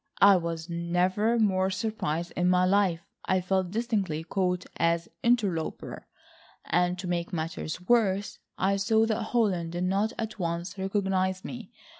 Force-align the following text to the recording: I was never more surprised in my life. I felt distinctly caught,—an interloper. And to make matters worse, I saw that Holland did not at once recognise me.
I 0.23 0.35
was 0.35 0.67
never 0.67 1.37
more 1.37 1.69
surprised 1.69 2.33
in 2.35 2.49
my 2.49 2.65
life. 2.65 3.01
I 3.25 3.39
felt 3.39 3.69
distinctly 3.69 4.23
caught,—an 4.23 4.99
interloper. 5.21 6.07
And 6.65 6.97
to 6.97 7.07
make 7.07 7.31
matters 7.31 7.79
worse, 7.87 8.39
I 8.57 8.77
saw 8.77 9.05
that 9.05 9.21
Holland 9.25 9.73
did 9.73 9.83
not 9.83 10.11
at 10.17 10.39
once 10.39 10.75
recognise 10.75 11.45
me. 11.45 11.69